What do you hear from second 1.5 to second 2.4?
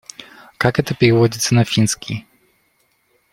на финский?